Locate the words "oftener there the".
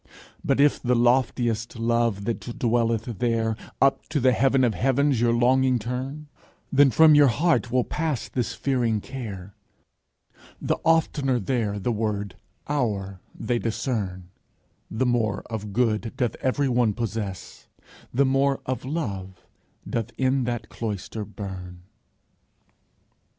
10.83-11.91